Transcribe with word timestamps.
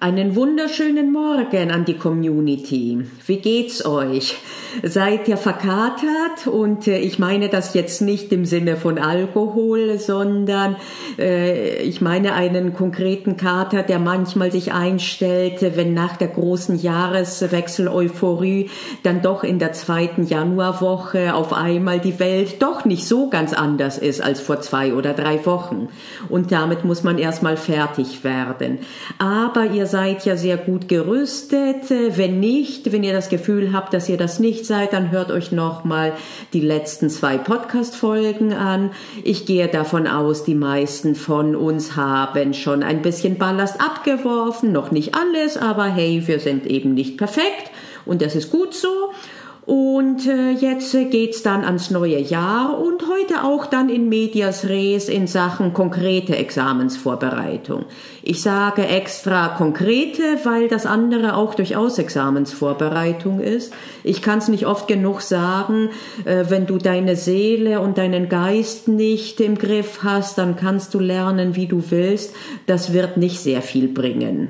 Einen 0.00 0.36
wunderschönen 0.36 1.12
Morgen 1.12 1.72
an 1.72 1.84
die 1.84 1.98
Community. 1.98 3.00
Wie 3.26 3.38
geht's 3.38 3.84
euch? 3.84 4.36
Seid 4.84 5.26
ihr 5.26 5.36
verkatert? 5.36 6.46
Und 6.46 6.86
äh, 6.86 6.98
ich 6.98 7.18
meine 7.18 7.48
das 7.48 7.74
jetzt 7.74 8.00
nicht 8.00 8.32
im 8.32 8.44
Sinne 8.44 8.76
von 8.76 8.98
Alkohol, 8.98 9.98
sondern 9.98 10.76
äh, 11.18 11.82
ich 11.82 12.00
meine 12.00 12.34
einen 12.34 12.74
konkreten 12.74 13.36
Kater, 13.36 13.82
der 13.82 13.98
manchmal 13.98 14.52
sich 14.52 14.72
einstellt, 14.72 15.76
wenn 15.76 15.94
nach 15.94 16.16
der 16.16 16.28
großen 16.28 16.78
Jahreswechsel-Euphorie 16.78 18.70
dann 19.02 19.20
doch 19.20 19.42
in 19.42 19.58
der 19.58 19.72
zweiten 19.72 20.22
Januarwoche 20.22 21.34
auf 21.34 21.52
einmal 21.52 21.98
die 21.98 22.20
Welt 22.20 22.62
doch 22.62 22.84
nicht 22.84 23.04
so 23.04 23.30
ganz 23.30 23.52
anders 23.52 23.98
ist 23.98 24.20
als 24.20 24.40
vor 24.40 24.60
zwei 24.60 24.94
oder 24.94 25.12
drei 25.12 25.44
Wochen. 25.44 25.88
Und 26.28 26.52
damit 26.52 26.84
muss 26.84 27.02
man 27.02 27.18
erstmal 27.18 27.56
fertig 27.56 28.22
werden. 28.22 28.78
Aber 29.18 29.64
ihr 29.64 29.87
seid 29.88 30.24
ja 30.24 30.36
sehr 30.36 30.56
gut 30.56 30.88
gerüstet. 30.88 31.90
Wenn 31.90 32.38
nicht, 32.38 32.92
wenn 32.92 33.02
ihr 33.02 33.12
das 33.12 33.28
Gefühl 33.28 33.72
habt, 33.72 33.92
dass 33.92 34.08
ihr 34.08 34.16
das 34.16 34.38
nicht 34.38 34.66
seid, 34.66 34.92
dann 34.92 35.10
hört 35.10 35.30
euch 35.30 35.50
nochmal 35.50 36.12
die 36.52 36.60
letzten 36.60 37.10
zwei 37.10 37.38
Podcast-Folgen 37.38 38.52
an. 38.52 38.92
Ich 39.24 39.46
gehe 39.46 39.66
davon 39.66 40.06
aus, 40.06 40.44
die 40.44 40.54
meisten 40.54 41.14
von 41.14 41.56
uns 41.56 41.96
haben 41.96 42.54
schon 42.54 42.82
ein 42.82 43.02
bisschen 43.02 43.38
Ballast 43.38 43.80
abgeworfen. 43.80 44.70
Noch 44.70 44.90
nicht 44.90 45.14
alles, 45.14 45.56
aber 45.56 45.86
hey, 45.86 46.22
wir 46.26 46.38
sind 46.38 46.66
eben 46.66 46.94
nicht 46.94 47.16
perfekt 47.16 47.70
und 48.04 48.22
das 48.22 48.34
ist 48.36 48.50
gut 48.50 48.74
so. 48.74 49.12
Und 49.68 50.26
äh, 50.26 50.52
jetzt 50.52 50.92
geht's 50.92 51.42
dann 51.42 51.62
ans 51.62 51.90
neue 51.90 52.18
Jahr 52.18 52.80
und 52.80 53.02
heute 53.06 53.44
auch 53.44 53.66
dann 53.66 53.90
in 53.90 54.08
Medias 54.08 54.66
Res 54.66 55.10
in 55.10 55.26
Sachen 55.26 55.74
konkrete 55.74 56.34
Examensvorbereitung. 56.36 57.84
Ich 58.22 58.40
sage 58.40 58.86
extra 58.86 59.48
konkrete, 59.48 60.22
weil 60.44 60.68
das 60.68 60.86
andere 60.86 61.36
auch 61.36 61.54
durchaus 61.54 61.98
Examensvorbereitung 61.98 63.40
ist. 63.40 63.74
Ich 64.04 64.22
kann 64.22 64.38
es 64.38 64.48
nicht 64.48 64.64
oft 64.64 64.88
genug 64.88 65.20
sagen, 65.20 65.90
äh, 66.24 66.46
wenn 66.48 66.64
du 66.64 66.78
deine 66.78 67.14
Seele 67.14 67.82
und 67.82 67.98
deinen 67.98 68.30
Geist 68.30 68.88
nicht 68.88 69.38
im 69.38 69.58
Griff 69.58 69.98
hast, 70.02 70.38
dann 70.38 70.56
kannst 70.56 70.94
du 70.94 70.98
lernen, 70.98 71.56
wie 71.56 71.66
du 71.66 71.82
willst. 71.90 72.34
Das 72.64 72.94
wird 72.94 73.18
nicht 73.18 73.38
sehr 73.40 73.60
viel 73.60 73.88
bringen. 73.88 74.48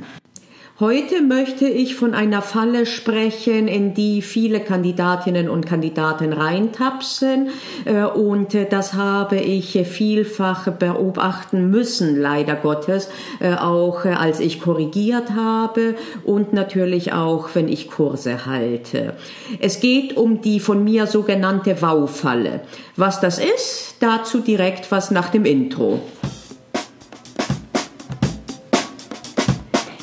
Heute 0.81 1.23
möchte 1.23 1.67
ich 1.67 1.97
von 1.97 2.15
einer 2.15 2.41
Falle 2.41 2.87
sprechen, 2.87 3.67
in 3.67 3.95
die 3.95 4.23
viele 4.23 4.61
Kandidatinnen 4.61 5.51
und 5.51 5.67
Kandidaten 5.67 6.33
reintapsen. 6.33 7.48
Äh, 7.84 8.05
und 8.05 8.55
äh, 8.55 8.65
das 8.65 8.95
habe 8.95 9.39
ich 9.39 9.73
vielfach 9.89 10.71
beobachten 10.71 11.69
müssen, 11.69 12.17
leider 12.17 12.55
Gottes, 12.55 13.09
äh, 13.41 13.55
auch 13.55 14.05
als 14.05 14.39
ich 14.39 14.61
korrigiert 14.61 15.33
habe 15.33 15.97
und 16.23 16.53
natürlich 16.53 17.12
auch, 17.12 17.49
wenn 17.55 17.67
ich 17.67 17.91
Kurse 17.91 18.47
halte. 18.47 19.15
Es 19.59 19.81
geht 19.81 20.17
um 20.17 20.43
die 20.43 20.61
von 20.61 20.84
mir 20.84 21.09
sogenannte 21.09 21.83
Wow-Falle. 21.83 22.61
Was 22.95 23.21
das 23.21 23.41
ist, 23.41 23.97
dazu 23.99 24.39
direkt 24.39 24.93
was 24.93 25.11
nach 25.11 25.31
dem 25.31 25.45
Intro. 25.45 26.01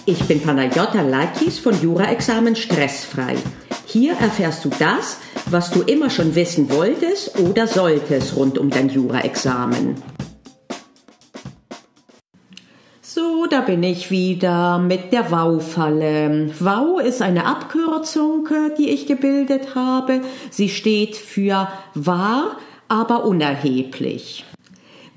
Ich 0.07 0.23
bin 0.25 0.39
Panayota 0.39 1.01
Lakis 1.01 1.57
von 1.57 1.73
Jura-Examen 1.81 2.55
Stressfrei. 2.55 3.37
Hier 3.87 4.13
erfährst 4.13 4.63
du 4.63 4.69
das, 4.77 5.17
was 5.47 5.71
du 5.71 5.81
immer 5.81 6.11
schon 6.11 6.35
wissen 6.35 6.69
wolltest 6.69 7.39
oder 7.39 7.65
solltest 7.65 8.35
rund 8.35 8.59
um 8.59 8.69
dein 8.69 8.89
Jura-Examen. 8.89 9.95
So, 13.01 13.47
da 13.49 13.61
bin 13.61 13.81
ich 13.81 14.11
wieder 14.11 14.77
mit 14.77 15.11
der 15.11 15.31
WOW-Falle. 15.31 16.51
WOW 16.59 17.01
ist 17.01 17.23
eine 17.23 17.47
Abkürzung, 17.47 18.47
die 18.77 18.91
ich 18.91 19.07
gebildet 19.07 19.73
habe. 19.73 20.21
Sie 20.51 20.69
steht 20.69 21.15
für 21.15 21.67
wahr, 21.95 22.57
aber 22.89 23.25
unerheblich. 23.25 24.45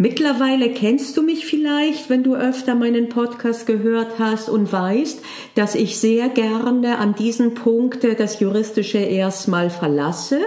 Mittlerweile 0.00 0.70
kennst 0.70 1.16
du 1.16 1.22
mich 1.22 1.44
vielleicht, 1.44 2.08
wenn 2.08 2.22
du 2.22 2.36
öfter 2.36 2.76
meinen 2.76 3.08
Podcast 3.08 3.66
gehört 3.66 4.20
hast 4.20 4.48
und 4.48 4.72
weißt, 4.72 5.20
dass 5.56 5.74
ich 5.74 5.98
sehr 5.98 6.28
gerne 6.28 6.98
an 6.98 7.16
diesen 7.16 7.54
Punkt 7.54 8.06
das 8.16 8.38
Juristische 8.38 8.98
erstmal 8.98 9.70
verlasse, 9.70 10.38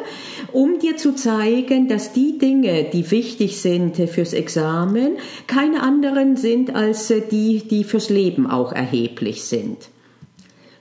um 0.53 0.79
dir 0.79 0.95
zu 0.95 1.15
zeigen, 1.15 1.89
dass 1.89 2.13
die 2.13 2.37
Dinge, 2.37 2.85
die 2.93 3.11
wichtig 3.11 3.59
sind 3.59 3.97
fürs 3.97 4.31
Examen, 4.31 5.17
keine 5.47 5.83
anderen 5.83 6.37
sind 6.37 6.73
als 6.73 7.13
die, 7.29 7.67
die 7.69 7.83
fürs 7.83 8.09
Leben 8.09 8.49
auch 8.49 8.71
erheblich 8.71 9.43
sind. 9.43 9.89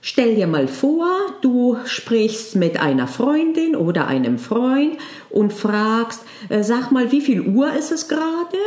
Stell 0.03 0.33
dir 0.33 0.47
mal 0.47 0.67
vor, 0.67 1.07
du 1.41 1.77
sprichst 1.85 2.55
mit 2.55 2.81
einer 2.81 3.07
Freundin 3.07 3.75
oder 3.75 4.07
einem 4.07 4.39
Freund 4.39 4.97
und 5.29 5.53
fragst, 5.53 6.21
äh, 6.49 6.63
sag 6.63 6.91
mal, 6.91 7.11
wie 7.11 7.21
viel 7.21 7.41
Uhr 7.41 7.71
ist 7.73 7.91
es 7.91 8.07
gerade? 8.07 8.57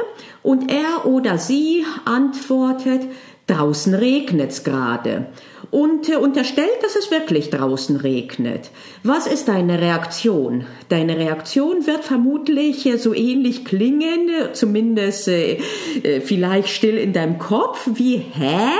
Und 0.44 0.70
er 0.70 1.06
oder 1.06 1.36
sie 1.38 1.84
antwortet, 2.04 3.02
draußen 3.48 3.94
regnet's 3.94 4.62
gerade. 4.62 5.26
Und 5.72 6.08
äh, 6.08 6.14
unterstellt, 6.14 6.82
dass 6.82 6.94
es 6.94 7.10
wirklich 7.10 7.50
draußen 7.50 7.96
regnet. 7.96 8.70
Was 9.02 9.26
ist 9.26 9.48
deine 9.48 9.80
Reaktion? 9.80 10.66
Deine 10.88 11.18
Reaktion 11.18 11.84
wird 11.84 12.04
vermutlich 12.04 12.86
äh, 12.86 12.96
so 12.96 13.12
ähnlich 13.12 13.64
klingen, 13.64 14.30
zumindest 14.52 15.26
äh, 15.26 15.58
äh, 16.04 16.20
vielleicht 16.20 16.68
still 16.68 16.96
in 16.96 17.12
deinem 17.12 17.40
Kopf, 17.40 17.88
wie, 17.94 18.18
hä? 18.18 18.70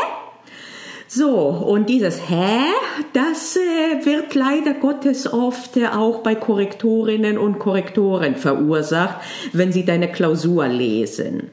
So, 1.17 1.39
und 1.47 1.91
dieses 1.91 2.29
Hä, 2.29 2.65
das 3.13 3.55
äh, 3.55 4.05
wird 4.05 4.35
leider 4.35 4.75
Gottes 4.75 5.33
oft 5.33 5.77
äh, 5.77 5.87
auch 5.87 6.25
bei 6.25 6.35
Korrektorinnen 6.35 7.39
und 7.39 7.61
Korrektoren 7.61 8.35
verursacht, 8.35 9.19
wenn 9.53 9.71
sie 9.71 9.85
deine 9.85 10.11
Klausur 10.11 10.67
lesen. 10.67 11.53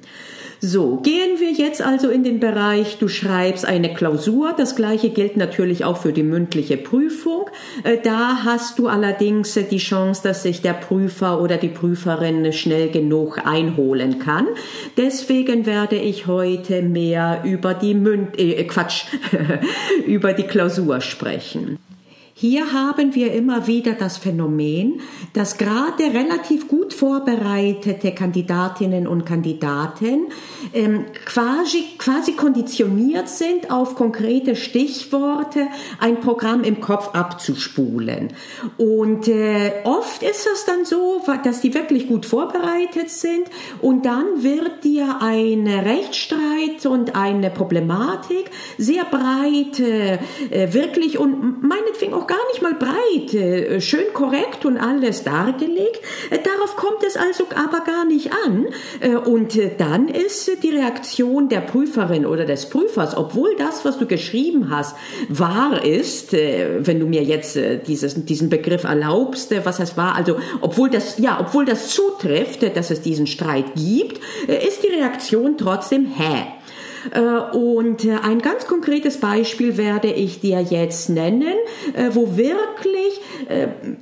So, 0.64 0.98
gehen 0.98 1.40
wir 1.40 1.52
jetzt 1.52 1.82
also 1.82 2.12
in 2.12 2.24
den 2.24 2.40
Bereich, 2.40 3.00
du 3.00 3.08
schreibst 3.08 3.66
eine 3.66 3.96
Klausur. 3.96 4.54
Das 4.56 4.76
gleiche 4.76 5.10
gilt 5.10 5.36
natürlich 5.36 5.86
auch 5.86 5.98
für 5.98 6.14
die 6.14 6.22
mündliche 6.22 6.78
Prüfung. 6.78 7.50
Äh, 7.84 7.98
da 8.04 8.44
hast 8.44 8.78
du 8.78 8.88
allerdings 8.88 9.56
die 9.56 9.78
Chance, 9.80 10.22
dass 10.24 10.44
sich 10.44 10.62
der 10.62 10.74
Prüfer 10.74 11.42
oder 11.42 11.58
die 11.58 11.70
Prüferin 11.70 12.54
schnell 12.54 12.92
genug 12.92 13.44
einholen 13.44 14.20
kann. 14.20 14.46
Deswegen 14.98 15.66
werde 15.66 15.96
ich 15.96 16.28
heute 16.28 16.84
mehr 16.84 17.42
über 17.44 17.74
die 17.74 17.96
Münd 17.96 18.38
äh, 18.38 18.64
Quatsch, 18.66 19.06
über 20.06 20.34
die 20.34 20.44
Klausur 20.44 21.02
sprechen. 21.02 21.80
Hier 22.42 22.74
haben 22.74 23.14
wir 23.14 23.34
immer 23.34 23.68
wieder 23.68 23.94
das 23.94 24.18
Phänomen, 24.18 25.02
dass 25.34 25.60
gerade 25.60 26.06
relativ 26.06 26.68
gut 26.68 26.81
vorbereitete 26.94 28.14
Kandidatinnen 28.14 29.08
und 29.08 29.26
Kandidaten 29.26 30.28
ähm, 30.74 31.06
quasi, 31.26 31.84
quasi 31.98 32.34
konditioniert 32.34 33.30
sind, 33.30 33.72
auf 33.72 33.96
konkrete 33.96 34.56
Stichworte 34.56 35.68
ein 36.00 36.20
Programm 36.22 36.64
im 36.64 36.82
Kopf 36.82 37.14
abzuspulen. 37.14 38.34
Und 38.78 39.28
äh, 39.28 39.74
oft 39.84 40.24
ist 40.24 40.48
es 40.54 40.66
dann 40.66 40.86
so, 40.86 41.22
dass 41.44 41.62
die 41.62 41.74
wirklich 41.74 42.08
gut 42.08 42.26
vorbereitet 42.26 43.10
sind 43.10 43.48
und 43.82 44.06
dann 44.06 44.44
wird 44.44 44.84
dir 44.84 45.18
ein 45.22 45.68
Rechtsstreit 45.68 46.86
und 46.86 47.16
eine 47.16 47.50
Problematik 47.50 48.52
sehr 48.78 49.06
breit, 49.06 49.80
äh, 49.80 50.20
wirklich 50.74 51.18
und 51.18 51.64
meinetwegen 51.64 52.14
auch 52.14 52.28
gar 52.28 52.38
nicht 52.52 52.62
mal 52.62 52.74
breit, 52.74 53.34
äh, 53.34 53.82
schön 53.82 54.14
korrekt 54.14 54.66
und 54.66 54.78
alles 54.78 55.24
dargelegt. 55.24 56.02
Äh, 56.30 56.40
darauf 56.40 56.76
kommt 56.82 57.04
es 57.08 57.16
also 57.16 57.46
aber 57.56 57.84
gar 57.84 58.06
nicht 58.06 58.32
an. 58.46 58.68
Äh, 59.00 59.16
und 59.16 59.60
dann 59.78 60.08
ist 60.08 60.50
die 60.64 60.70
Reaktion 60.70 61.48
der 61.48 61.62
Prüferin 61.62 62.26
oder 62.26 62.46
des 62.46 62.70
Prüfers, 62.70 63.16
obwohl 63.16 63.56
das, 63.56 63.86
was 63.86 64.00
du 64.00 64.08
geschrieben 64.08 64.70
hast, 64.70 64.96
wahr 65.30 65.86
ist, 65.86 66.34
wenn 66.34 67.00
du 67.00 67.06
mir 67.06 67.24
jetzt 67.24 67.58
dieses, 67.88 68.26
diesen 68.26 68.50
Begriff 68.50 68.84
erlaubst, 68.84 69.54
was 69.64 69.80
es 69.80 69.98
war, 69.98 70.16
also 70.16 70.38
obwohl 70.62 70.90
das, 70.90 71.18
ja, 71.18 71.40
obwohl 71.40 71.66
das 71.66 71.90
zutrifft, 71.90 72.64
dass 72.76 72.92
es 72.92 73.02
diesen 73.02 73.28
Streit 73.28 73.76
gibt, 73.76 74.20
ist 74.48 74.84
die 74.84 74.96
Reaktion 74.96 75.58
trotzdem 75.58 76.06
hä. 76.06 76.46
Äh, 77.10 77.20
und 77.56 78.06
äh, 78.06 78.18
ein 78.24 78.40
ganz 78.40 78.68
konkretes 78.68 79.18
Beispiel 79.18 79.78
werde 79.78 80.10
ich 80.10 80.40
dir 80.40 80.62
jetzt 80.62 81.10
nennen, 81.10 81.56
äh, 81.94 82.10
wo 82.14 82.38
wirklich 82.38 83.20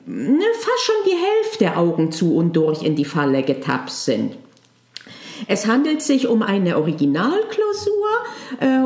ne, 0.05 0.45
fast 0.53 0.83
schon 0.83 0.95
die 1.05 1.15
Hälfte 1.15 1.77
Augen 1.77 2.11
zu 2.11 2.35
und 2.35 2.55
durch 2.55 2.83
in 2.83 2.95
die 2.95 3.05
Falle 3.05 3.43
getappt 3.43 3.91
sind. 3.91 4.37
Es 5.47 5.67
handelt 5.67 6.01
sich 6.01 6.27
um 6.27 6.41
eine 6.41 6.77
Originalklausur 6.77 8.07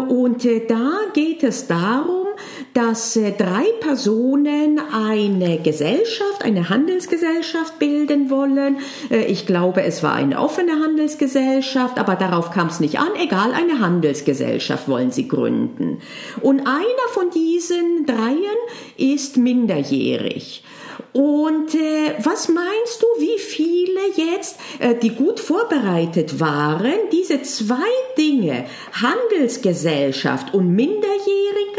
und 0.07 0.45
da 0.67 0.91
geht 1.13 1.43
es 1.43 1.67
darum, 1.67 2.22
dass 2.73 3.15
äh, 3.15 3.31
drei 3.31 3.65
Personen 3.79 4.79
eine 4.79 5.59
Gesellschaft, 5.59 6.43
eine 6.43 6.69
Handelsgesellschaft 6.69 7.77
bilden 7.79 8.29
wollen. 8.29 8.77
Äh, 9.09 9.25
ich 9.25 9.45
glaube, 9.45 9.83
es 9.83 10.01
war 10.03 10.13
eine 10.13 10.39
offene 10.39 10.73
Handelsgesellschaft, 10.83 11.99
aber 11.99 12.15
darauf 12.15 12.51
kam 12.51 12.67
es 12.67 12.79
nicht 12.79 12.99
an. 12.99 13.09
Egal, 13.21 13.51
eine 13.53 13.79
Handelsgesellschaft 13.79 14.87
wollen 14.87 15.11
sie 15.11 15.27
gründen. 15.27 15.99
Und 16.41 16.61
einer 16.61 17.07
von 17.09 17.29
diesen 17.29 18.05
dreien 18.05 18.39
ist 18.97 19.37
minderjährig. 19.37 20.63
Und 21.13 21.75
äh, 21.75 21.92
was 22.19 22.49
meinst 22.49 23.01
du, 23.01 23.05
wie 23.21 23.39
viele 23.39 23.99
jetzt, 24.15 24.57
äh, 24.79 24.95
die 24.95 25.09
gut 25.09 25.39
vorbereitet 25.39 26.39
waren, 26.39 26.93
diese 27.11 27.41
zwei 27.41 27.75
Dinge, 28.17 28.65
Handelsgesellschaft 28.93 30.53
und 30.53 30.69
Minderjähriger, 30.69 31.73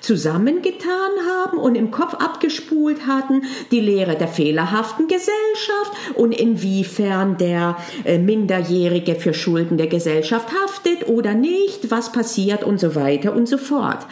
zusammengetan 0.00 1.10
haben 1.28 1.58
und 1.58 1.74
im 1.74 1.90
Kopf 1.90 2.14
abgespult 2.14 3.06
hatten, 3.06 3.42
die 3.70 3.80
Lehre 3.80 4.16
der 4.16 4.28
fehlerhaften 4.28 5.08
Gesellschaft 5.08 5.92
und 6.14 6.32
inwiefern 6.32 7.36
der 7.36 7.76
äh, 8.04 8.18
Minderjährige 8.18 9.14
für 9.14 9.34
Schulden 9.34 9.76
der 9.76 9.86
Gesellschaft 9.86 10.48
haftet 10.64 11.08
oder 11.08 11.34
nicht, 11.34 11.90
was 11.90 12.12
passiert 12.12 12.64
und 12.64 12.80
so 12.80 12.94
weiter 12.94 13.34
und 13.34 13.46
so 13.46 13.58
fort. 13.58 14.06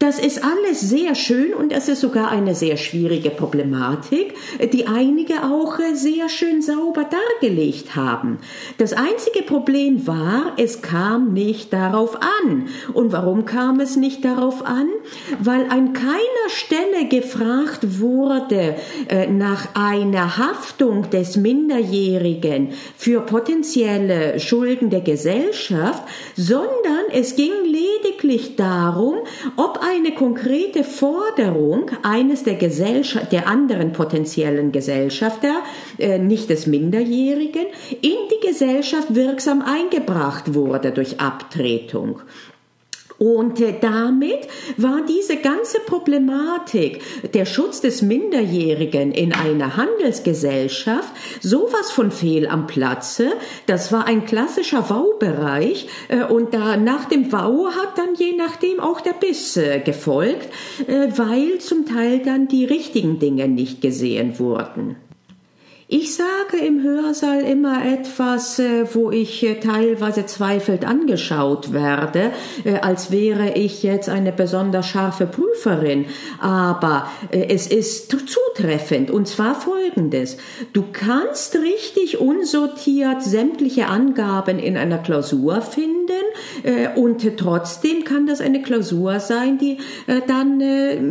Das 0.00 0.18
ist 0.18 0.42
alles 0.44 0.80
sehr 0.80 1.14
schön 1.14 1.54
und 1.54 1.72
es 1.72 1.88
ist 1.88 2.00
sogar 2.00 2.30
eine 2.30 2.54
sehr 2.54 2.76
schwierige 2.76 3.30
Problematik, 3.30 4.34
die 4.72 4.86
einige 4.86 5.44
auch 5.44 5.78
sehr 5.94 6.28
schön 6.28 6.62
sauber 6.62 7.08
dargelegt 7.40 7.94
haben. 7.94 8.38
Das 8.76 8.92
einzige 8.92 9.42
Problem 9.42 10.06
war, 10.06 10.52
es 10.56 10.82
kam 10.82 11.32
nicht 11.32 11.72
darauf 11.72 12.16
an. 12.16 12.68
Und 12.92 13.12
warum 13.12 13.44
kam 13.44 13.80
es 13.80 13.96
nicht 13.96 14.24
darauf 14.24 14.66
an? 14.66 14.88
Weil 15.38 15.66
an 15.70 15.92
keiner 15.92 16.48
Stelle 16.48 17.08
gefragt 17.08 18.00
wurde 18.00 18.74
äh, 19.08 19.28
nach 19.28 19.68
einer 19.74 20.36
Haftung 20.36 21.08
des 21.10 21.36
Minderjährigen 21.36 22.70
für 22.96 23.20
potenzielle 23.20 24.40
Schulden 24.40 24.90
der 24.90 25.02
Gesellschaft, 25.02 26.02
sondern 26.36 27.04
es 27.12 27.36
ging 27.36 27.52
lediglich 27.64 27.93
darum, 28.56 29.16
ob 29.56 29.80
eine 29.82 30.12
konkrete 30.12 30.84
Forderung 30.84 31.90
eines 32.02 32.44
der 32.44 32.54
Gesellschaft, 32.54 33.32
der 33.32 33.48
anderen 33.48 33.92
potenziellen 33.92 34.72
Gesellschafter, 34.72 35.62
äh, 35.98 36.18
nicht 36.18 36.50
des 36.50 36.66
Minderjährigen, 36.66 37.66
in 38.00 38.16
die 38.30 38.46
Gesellschaft 38.46 39.14
wirksam 39.14 39.62
eingebracht 39.62 40.54
wurde 40.54 40.92
durch 40.92 41.20
Abtretung. 41.20 42.20
Und 43.18 43.60
äh, 43.60 43.74
damit 43.80 44.48
war 44.76 45.02
diese 45.08 45.36
ganze 45.36 45.80
Problematik, 45.80 47.00
der 47.32 47.46
Schutz 47.46 47.80
des 47.80 48.02
Minderjährigen 48.02 49.12
in 49.12 49.32
einer 49.32 49.76
Handelsgesellschaft, 49.76 51.12
sowas 51.40 51.90
von 51.90 52.10
fehl 52.10 52.46
am 52.48 52.66
Platze. 52.66 53.32
Das 53.66 53.92
war 53.92 54.06
ein 54.06 54.24
klassischer 54.24 54.90
Waubereich 54.90 55.86
äh, 56.08 56.24
und 56.24 56.54
da 56.54 56.76
nach 56.76 57.04
dem 57.04 57.32
Wau 57.32 57.68
hat 57.68 57.98
dann 57.98 58.14
je 58.16 58.34
nachdem 58.36 58.80
auch 58.80 59.00
der 59.00 59.12
Biss 59.12 59.56
äh, 59.56 59.80
gefolgt, 59.80 60.48
weil 60.86 61.58
zum 61.58 61.86
Teil 61.86 62.20
dann 62.20 62.48
die 62.48 62.64
richtigen 62.64 63.18
Dinge 63.18 63.48
nicht 63.48 63.80
gesehen 63.80 64.38
wurden. 64.38 64.96
Ich 65.96 66.12
sage 66.16 66.56
im 66.56 66.82
Hörsaal 66.82 67.42
immer 67.42 67.86
etwas, 67.86 68.58
äh, 68.58 68.84
wo 68.94 69.12
ich 69.12 69.44
äh, 69.44 69.60
teilweise 69.60 70.26
zweifelnd 70.26 70.84
angeschaut 70.84 71.72
werde, 71.72 72.32
äh, 72.64 72.80
als 72.80 73.12
wäre 73.12 73.52
ich 73.52 73.84
jetzt 73.84 74.08
eine 74.08 74.32
besonders 74.32 74.88
scharfe 74.88 75.26
Prüferin. 75.26 76.06
Aber 76.40 77.08
es 77.30 77.68
ist 77.68 78.10
zutreffend 78.10 79.12
und 79.12 79.28
zwar 79.28 79.54
folgendes. 79.54 80.36
Du 80.72 80.82
kannst 80.92 81.54
richtig 81.54 82.18
unsortiert 82.18 83.22
sämtliche 83.22 83.86
Angaben 83.86 84.58
in 84.58 84.76
einer 84.76 84.98
Klausur 84.98 85.62
finden 85.62 86.10
und 86.96 87.36
trotzdem 87.36 88.04
kann 88.04 88.26
das 88.26 88.40
eine 88.40 88.62
Klausur 88.62 89.20
sein, 89.20 89.58
die 89.58 89.78
dann 90.26 90.58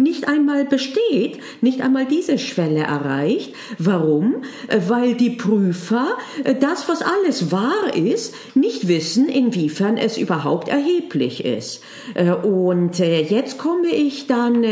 nicht 0.03 0.27
einmal 0.27 0.65
besteht, 0.65 1.39
nicht 1.62 1.81
einmal 1.81 2.06
diese 2.06 2.38
Schwelle 2.38 2.81
erreicht. 2.81 3.53
Warum? 3.77 4.44
Äh, 4.74 4.81
weil 4.88 5.14
die 5.16 5.30
Prüfer 5.30 6.18
äh, 6.44 6.56
das, 6.56 6.90
was 6.90 7.02
alles 7.02 7.52
wahr 7.52 7.96
ist, 7.96 8.34
nicht 8.56 8.88
wissen, 8.88 9.30
inwiefern 9.30 9.98
es 9.98 10.18
überhaupt 10.18 10.68
erheblich 10.68 11.46
ist. 11.46 11.84
Äh, 12.16 12.31
und 12.31 13.00
jetzt 13.00 13.58
komme 13.58 13.88
ich 13.88 14.28
dann, 14.28 14.64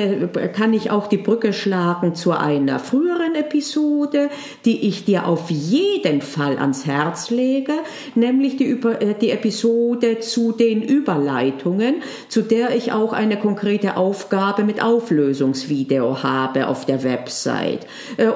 kann 0.54 0.74
ich 0.74 0.92
auch 0.92 1.08
die 1.08 1.18
Brücke 1.18 1.54
schlagen 1.54 2.16
zu 2.16 2.32
einer 2.32 2.80
früheren 2.80 3.36
Episode, 3.36 4.30
die 4.66 4.88
ich 4.88 5.06
dir 5.06 5.28
auf 5.28 5.50
jeden 5.50 6.22
Fall 6.22 6.58
ans 6.58 6.86
Herz 6.86 7.30
lege, 7.30 7.74
nämlich 8.16 8.58
die, 8.58 8.80
die 9.20 9.30
Episode 9.32 10.20
zu 10.20 10.52
den 10.52 10.82
Überleitungen, 10.82 11.96
zu 12.28 12.42
der 12.42 12.76
ich 12.76 12.92
auch 12.92 13.14
eine 13.14 13.38
konkrete 13.38 13.98
Aufgabe 13.98 14.64
mit 14.64 14.84
Auflösungsvideo 14.84 16.24
habe 16.24 16.68
auf 16.68 16.86
der 16.86 17.04
Website. 17.04 17.86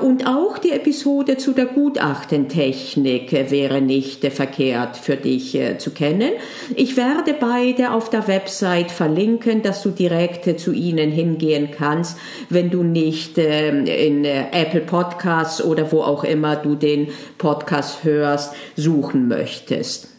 Und 0.02 0.28
auch 0.28 0.58
die 0.58 0.72
Episode 0.72 1.38
zu 1.46 1.54
der 1.54 1.68
Gutachtentechnik 1.68 3.32
wäre 3.52 3.80
nicht 3.80 4.26
verkehrt 4.34 4.98
für 4.98 5.16
dich 5.16 5.54
äh, 5.54 5.78
zu 5.78 5.92
kennen. 5.92 6.32
Ich 6.76 6.98
werde 6.98 7.36
beide 7.40 7.92
auf 7.92 8.10
der 8.10 8.28
Website 8.28 8.90
verlinken, 8.90 9.62
dass 9.62 9.84
du 9.84 9.92
direkt 9.92 10.60
zu 10.60 10.72
ihnen 10.72 11.12
hingehen 11.12 11.70
kannst, 11.70 12.18
wenn 12.50 12.72
du 12.72 12.82
nicht 12.82 13.38
ähm, 13.38 13.86
in 13.86 14.26
äh, 14.26 14.48
Apple 14.54 14.82
Podcasts 14.82 15.64
oder 15.64 15.92
wo 15.92 16.02
auch 16.02 16.24
immer 16.24 16.56
du 16.56 16.74
den 16.74 17.10
Podcast 17.38 18.04
hörst, 18.04 18.56
suchen 18.76 19.28
möchtest. 19.28 20.15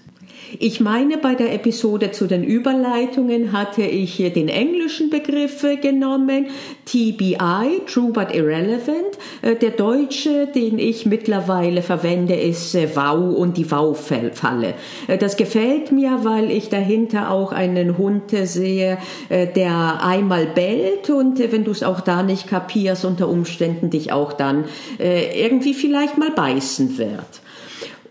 Ich 0.59 0.81
meine, 0.81 1.19
bei 1.19 1.35
der 1.35 1.53
Episode 1.53 2.13
zu 2.13 2.27
den 2.27 2.45
Überleitungen 2.45 3.53
hatte 3.53 3.83
ich 3.83 4.17
den 4.17 4.49
englischen 4.49 5.11
Begriff 5.11 5.65
genommen, 5.83 6.47
TBI, 6.87 7.83
True 7.87 8.13
but 8.13 8.35
Irrelevant. 8.35 9.19
Äh, 9.43 9.57
der 9.57 9.71
deutsche, 9.71 10.47
den 10.47 10.79
ich 10.79 11.05
mittlerweile 11.05 11.83
verwende, 11.83 12.35
ist 12.35 12.75
äh, 12.75 12.89
Wow 12.95 13.37
und 13.37 13.57
die 13.57 13.71
Wow-Falle. 13.71 14.75
Äh, 15.09 15.19
das 15.19 15.37
gefällt 15.37 15.93
mir, 15.93 16.21
weil 16.23 16.51
ich 16.51 16.69
dahinter 16.69 17.31
auch 17.31 17.53
einen 17.53 17.99
Hund 17.99 18.31
sehe, 18.31 18.99
der 19.31 20.05
einmal 20.05 20.47
bellt 20.47 21.11
und 21.11 21.39
wenn 21.39 21.65
du 21.65 21.71
es 21.71 21.83
auch 21.83 22.01
da 22.01 22.23
nicht 22.23 22.47
kapierst, 22.47 23.05
unter 23.05 23.29
Umständen 23.29 23.91
dich 23.91 24.13
auch 24.13 24.33
dann 24.33 24.65
irgendwie 24.99 25.75
vielleicht 25.75 26.19
mal 26.19 26.31
beißen 26.31 26.99
wird. 26.99 27.41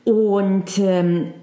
Und 0.04 0.78
ähm, 0.80 1.34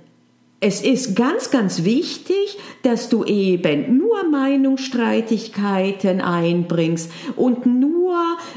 es 0.65 0.81
ist 0.81 1.17
ganz, 1.17 1.51
ganz 1.51 1.83
wichtig, 1.83 2.57
dass 2.83 3.09
du 3.09 3.25
eben 3.25 3.99
nur 3.99 4.23
Meinungsstreitigkeiten 4.31 6.21
einbringst 6.21 7.11
und 7.35 7.67
nur 7.67 8.02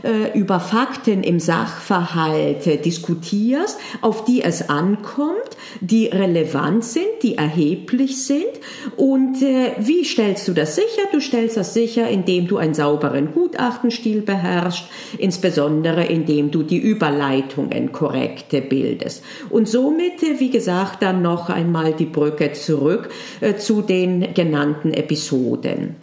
äh, 0.04 0.38
über 0.38 0.60
Fakten 0.60 1.24
im 1.24 1.40
Sachverhalt 1.40 2.86
diskutierst, 2.86 3.78
auf 4.02 4.26
die 4.26 4.42
es 4.42 4.70
ankommt, 4.70 5.36
die 5.82 6.08
relevant 6.08 6.84
sind, 6.84 7.06
die 7.24 7.38
erheblich 7.38 8.24
sind. 8.26 8.46
Und 8.96 9.42
äh, 9.42 9.74
wie 9.80 10.04
stellst 10.04 10.48
du 10.48 10.54
das 10.54 10.76
sicher? 10.76 11.04
Du 11.12 11.20
stellst 11.20 11.58
das 11.58 11.74
sicher, 11.74 12.08
indem 12.08 12.48
du 12.48 12.58
einen 12.58 12.74
sauberen 12.74 13.34
Gutachtenstil 13.34 14.22
beherrschst, 14.22 14.86
insbesondere 15.18 16.06
indem 16.06 16.52
du 16.52 16.64
die 16.64 16.80
Überleitungen 16.80 17.92
korrekte 17.92 18.62
bildest. 18.62 19.24
Und 19.50 19.68
somit, 19.68 20.24
äh, 20.24 20.40
wie 20.40 20.50
gesagt, 20.50 21.02
dann 21.02 21.22
noch 21.22 21.50
einmal 21.50 21.94
die 21.94 22.06
Brücke 22.06 22.54
zurück 22.54 23.10
äh, 23.42 23.56
zu 23.56 23.82
den 23.82 24.34
genannten 24.34 24.94
Episoden. 24.94 25.96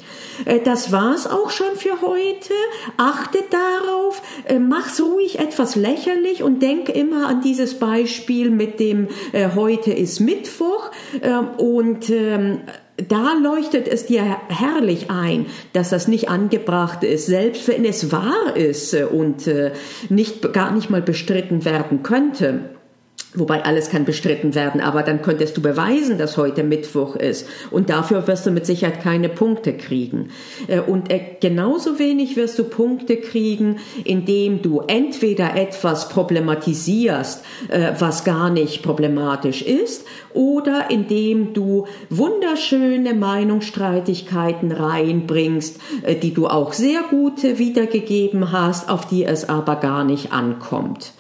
Äh, 0.45 0.61
das 0.61 0.93
war's 0.93 1.27
auch 1.27 1.51
schon 1.51 1.77
für 1.77 2.01
heute. 2.03 2.53
Achte 2.97 3.39
darauf, 3.51 4.23
äh, 4.47 4.59
mach's 4.59 5.01
ruhig 5.01 5.39
etwas 5.39 5.77
lächerlich 5.77 6.43
und 6.43 6.63
denk 6.63 6.89
immer 6.89 7.29
an 7.29 7.41
dieses 7.41 7.79
Beispiel 7.79 8.51
mit 8.51 8.81
dem 8.81 9.09
äh, 9.33 9.51
heute 9.55 9.93
ist 9.93 10.21
Mittwoch 10.21 10.91
ähm, 11.23 11.49
und 11.57 12.11
ähm, 12.11 12.61
da 13.09 13.33
leuchtet 13.43 13.89
es 13.89 14.07
dir 14.07 14.23
herrlich 14.49 15.11
ein, 15.11 15.47
dass 15.73 15.91
das 15.91 16.09
nicht 16.09 16.29
angebracht 16.29 17.03
ist, 17.03 17.27
selbst 17.27 17.67
wenn 17.67 17.85
es 17.85 18.13
wahr 18.13 18.55
ist 18.55 18.95
und 18.95 19.51
nicht, 20.11 20.53
gar 20.53 20.73
nicht 20.73 20.91
mal 20.91 21.01
bestritten 21.01 21.65
werden 21.65 22.03
könnte 22.03 22.61
Wobei 23.35 23.65
alles 23.65 23.89
kann 23.89 24.05
bestritten 24.05 24.55
werden, 24.55 24.83
aber 24.83 25.03
dann 25.03 25.23
könntest 25.23 25.57
du 25.57 25.63
beweisen, 25.63 26.19
dass 26.19 26.37
heute 26.37 26.63
Mittwoch 26.63 27.17
ist. 27.17 27.49
Und 27.71 27.89
dafür 27.89 28.27
wirst 28.27 28.45
du 28.45 28.51
mit 28.51 28.67
Sicherheit 28.67 29.03
keine 29.03 29.31
Punkte 29.31 29.73
kriegen. 29.73 30.29
Äh, 30.69 30.81
und 30.81 31.11
äh, 31.11 31.21
genauso 31.41 31.99
wenig 31.99 32.37
wirst 32.37 32.59
du 32.59 32.65
Punkte 32.65 33.17
kriegen, 33.17 33.79
indem 34.05 34.61
du 34.61 34.81
entweder 34.87 35.57
etwas 35.57 36.11
problematisierst, 36.11 37.43
äh, 37.69 37.93
was 37.99 38.25
gar 38.25 38.51
nicht 38.51 38.83
problematisch 38.83 39.63
ist, 39.63 40.05
oder 40.35 40.91
indem 40.91 41.55
du 41.55 41.87
wunderschöne 42.11 43.15
Meinungsstreitigkeiten 43.15 44.73
reinbringst, 44.73 45.79
die 46.23 46.35
du 46.35 46.49
auch 46.49 46.73
sehr 46.73 47.01
gut 47.09 47.43
wiedergegeben 47.43 48.53
hast, 48.53 48.91
auf 48.91 49.07
die 49.07 49.25
es 49.25 49.49
aber 49.49 49.77
gar 49.77 50.05
nicht 50.05 50.33
ankommt 50.33 51.13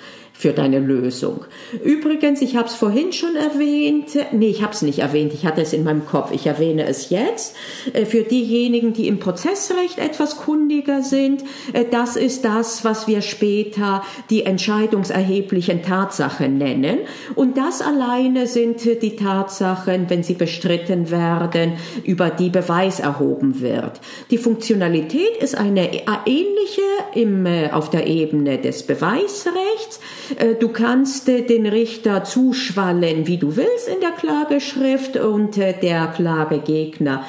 für 0.42 0.52
deine 0.52 0.80
Lösung. 0.80 1.44
Übrigens, 1.84 2.42
ich 2.42 2.56
habe 2.56 2.66
es 2.66 2.74
vorhin 2.74 3.12
schon 3.12 3.36
erwähnt, 3.36 4.08
nee, 4.32 4.48
ich 4.48 4.62
habe 4.62 4.72
es 4.72 4.82
nicht 4.82 4.98
erwähnt, 4.98 5.32
ich 5.32 5.46
hatte 5.46 5.62
es 5.62 5.72
in 5.72 5.84
meinem 5.84 6.04
Kopf, 6.04 6.32
ich 6.32 6.46
erwähne 6.46 6.84
es 6.84 7.10
jetzt. 7.10 7.54
Äh, 7.92 8.06
für 8.06 8.24
diejenigen, 8.24 8.92
die 8.92 9.06
im 9.06 9.20
Prozessrecht 9.20 9.98
etwas 9.98 10.38
kundiger 10.38 11.02
sind, 11.02 11.44
äh, 11.72 11.84
das 11.88 12.16
ist 12.16 12.44
das, 12.44 12.84
was 12.84 13.06
wir 13.06 13.22
später 13.22 14.02
die 14.30 14.44
entscheidungserheblichen 14.44 15.82
Tatsachen 15.82 16.58
nennen. 16.58 16.98
Und 17.36 17.56
das 17.56 17.80
alleine 17.80 18.48
sind 18.48 18.84
die 18.84 19.14
Tatsachen, 19.14 20.10
wenn 20.10 20.24
sie 20.24 20.34
bestritten 20.34 21.12
werden, 21.12 21.74
über 22.02 22.30
die 22.30 22.50
Beweis 22.50 22.98
erhoben 22.98 23.60
wird. 23.60 24.00
Die 24.32 24.38
Funktionalität 24.38 25.36
ist 25.40 25.56
eine 25.56 25.88
ähnliche 26.26 26.82
im, 27.14 27.46
äh, 27.46 27.70
auf 27.70 27.90
der 27.90 28.08
Ebene 28.08 28.58
des 28.58 28.82
Beweisrechts. 28.82 30.00
Äh, 30.38 30.54
du 30.54 30.68
kannst 30.68 31.28
äh, 31.28 31.42
den 31.42 31.66
Richter 31.66 32.24
zuschwallen, 32.24 33.26
wie 33.26 33.38
du 33.38 33.56
willst 33.56 33.88
in 33.88 34.00
der 34.00 34.10
Klageschrift 34.10 35.16
und 35.16 35.58
äh, 35.58 35.74
der 35.80 36.08
Klagegegner 36.08 37.24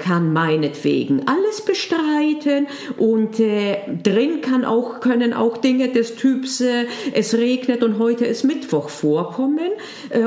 kann 0.00 0.32
meinetwegen 0.32 1.22
alles 1.26 1.60
bestreiten 1.62 2.66
und 2.96 3.38
drin 3.38 4.40
kann 4.40 4.64
auch, 4.64 5.00
können 5.00 5.32
auch 5.32 5.58
Dinge 5.58 5.88
des 5.88 6.16
Typs, 6.16 6.62
es 7.12 7.34
regnet 7.34 7.82
und 7.82 7.98
heute 7.98 8.24
ist 8.24 8.44
Mittwoch 8.44 8.88
vorkommen 8.88 9.70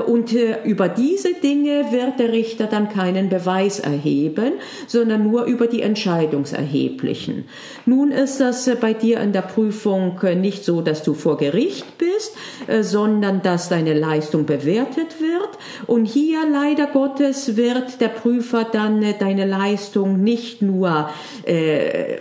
und 0.08 0.34
über 0.66 0.90
diese 0.90 1.34
Dinge 1.34 1.92
wird 1.92 2.20
der 2.20 2.32
Richter 2.32 2.68
dann 2.68 2.90
keinen 2.90 3.30
Beweis 3.30 3.80
erheben, 3.80 4.54
sondern 4.88 5.24
nur 5.24 5.46
über 5.46 5.68
die 5.68 5.82
Entscheidungserheblichen. 5.82 7.46
Nun 7.86 8.12
ist 8.12 8.40
das 8.40 8.70
bei 8.80 8.94
dir 8.94 9.20
in 9.20 9.34
der 9.34 9.42
Prüfung 9.42 10.20
nicht 10.38 10.64
so, 10.64 10.82
dass 10.82 11.04
du 11.04 11.14
vor 11.14 11.38
Gericht 11.38 11.98
bist, 11.98 12.19
bist, 12.20 12.36
äh, 12.68 12.84
sondern 12.84 13.42
dass 13.42 13.70
deine 13.70 13.94
Leistung 13.94 14.46
bewertet 14.46 15.20
wird. 15.20 15.50
Und 15.88 16.06
hier 16.06 16.40
leider 16.50 16.88
Gottes 16.88 17.56
wird 17.56 18.02
der 18.02 18.10
Prüfer 18.10 18.66
dann 18.70 19.02
äh, 19.02 19.14
deine 19.18 19.46
Leistung 19.46 20.22
nicht 20.22 20.62
nur 20.62 21.10
äh, 21.46 22.18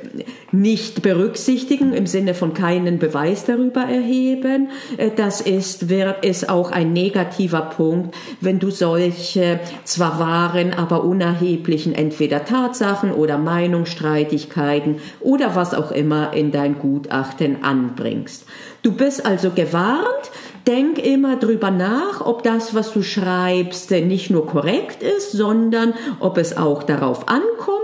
nicht 0.53 1.03
berücksichtigen 1.03 1.93
im 1.93 2.07
Sinne 2.07 2.35
von 2.35 2.55
keinen 2.55 2.99
Beweis 2.99 3.45
darüber 3.45 3.83
erheben. 3.83 4.69
Das 5.17 5.41
ist, 5.41 5.91
wird, 5.91 6.25
ist 6.25 6.49
auch 6.49 6.71
ein 6.71 6.93
negativer 6.93 7.61
Punkt, 7.63 8.17
wenn 8.41 8.59
du 8.59 8.71
solche 8.71 9.61
zwar 9.85 10.19
wahren, 10.19 10.73
aber 10.73 11.05
unerheblichen 11.05 11.95
entweder 11.95 12.45
Tatsachen 12.45 13.13
oder 13.13 13.37
Meinungsstreitigkeiten 13.37 14.97
oder 15.21 15.55
was 15.55 15.75
auch 15.75 15.91
immer 15.91 16.33
in 16.33 16.51
dein 16.51 16.79
Gutachten 16.79 17.63
anbringst. 17.63 18.47
Du 18.83 18.93
bist 18.93 19.27
also 19.27 19.51
gewarnt, 19.51 20.31
denk 20.67 20.99
immer 20.99 21.37
drüber 21.37 21.71
nach, 21.71 22.25
ob 22.25 22.43
das, 22.43 22.75
was 22.75 22.93
du 22.93 23.03
schreibst, 23.03 23.91
nicht 23.91 24.31
nur 24.31 24.47
korrekt 24.47 25.03
ist, 25.03 25.33
sondern 25.33 25.95
ob 26.21 26.39
es 26.39 26.57
auch 26.57 26.85
darauf 26.85 27.29
ankommt. 27.29 27.79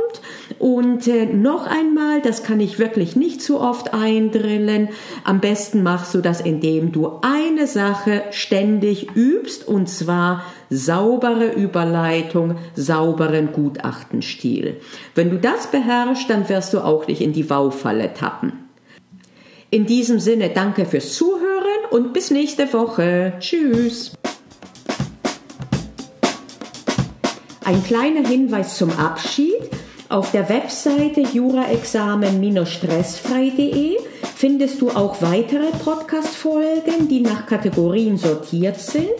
Und 0.59 1.09
äh, 1.09 1.27
noch 1.27 1.67
einmal, 1.67 2.21
das 2.21 2.43
kann 2.43 2.61
ich 2.61 2.79
wirklich 2.79 3.17
nicht 3.17 3.43
zu 3.43 3.61
oft 3.61 3.93
eindrillen. 3.93 4.89
Am 5.25 5.41
besten 5.41 5.83
machst 5.83 6.15
du 6.15 6.21
das, 6.21 6.41
indem 6.41 6.93
du 6.93 7.21
eine 7.23 7.67
Sache 7.67 8.23
ständig 8.31 9.17
übst, 9.17 9.67
und 9.67 9.89
zwar 9.89 10.45
saubere 10.71 11.53
Überleitung, 11.53 12.57
sauberen 12.75 13.53
Gutachtenstil. 13.53 14.77
Wenn 15.15 15.31
du 15.31 15.39
das 15.39 15.67
beherrschst, 15.69 16.31
dann 16.31 16.49
wirst 16.49 16.73
du 16.73 16.81
auch 16.81 17.07
nicht 17.09 17.21
in 17.21 17.33
die 17.33 17.51
Waufalle 17.51 18.15
tappen. 18.15 18.64
In 19.75 19.85
diesem 19.87 20.21
Sinne 20.21 20.51
danke 20.51 20.87
fürs 20.87 21.15
Zuhören 21.15 21.87
und 21.91 22.13
bis 22.13 22.31
nächste 22.31 22.73
Woche. 22.73 23.33
Tschüss. 23.41 24.13
Ein 27.65 27.83
kleiner 27.83 28.25
Hinweis 28.25 28.77
zum 28.77 28.93
Abschied. 28.93 29.59
Auf 30.09 30.31
der 30.31 30.49
Webseite 30.49 31.23
juraexamen-stressfrei.de 31.23 33.97
findest 34.37 34.81
du 34.81 34.91
auch 34.91 35.21
weitere 35.21 35.73
Podcast-Folgen, 35.83 37.09
die 37.09 37.23
nach 37.23 37.47
Kategorien 37.47 38.17
sortiert 38.17 38.79
sind. 38.79 39.11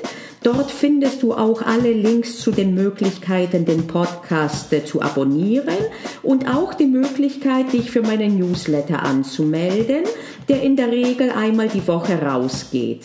Dort 0.45 0.71
findest 0.71 1.23
du 1.23 1.33
auch 1.33 1.63
alle 1.63 1.91
Links 1.91 2.39
zu 2.39 2.51
den 2.51 2.75
Möglichkeiten, 2.75 3.65
den 3.65 3.87
Podcast 3.87 4.75
zu 4.87 5.01
abonnieren 5.01 5.79
und 6.23 6.55
auch 6.55 6.75
die 6.75 6.85
Möglichkeit, 6.85 7.73
dich 7.73 7.91
für 7.91 8.03
meinen 8.03 8.39
Newsletter 8.39 9.03
anzumelden, 9.03 10.05
der 10.49 10.63
in 10.63 10.77
der 10.77 10.91
Regel 10.91 11.31
einmal 11.31 11.69
die 11.69 11.87
Woche 11.87 12.21
rausgeht. 12.21 13.03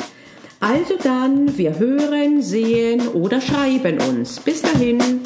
Also 0.59 0.95
dann, 1.01 1.57
wir 1.57 1.79
hören, 1.79 2.41
sehen 2.41 3.07
oder 3.09 3.39
schreiben 3.39 3.99
uns. 4.01 4.39
Bis 4.39 4.61
dahin. 4.61 5.21